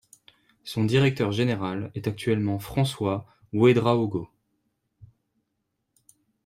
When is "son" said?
0.63-0.83